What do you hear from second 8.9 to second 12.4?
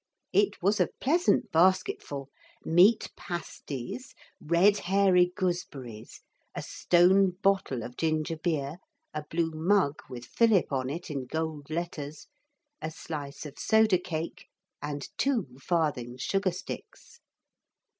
a blue mug with Philip on it in gold letters,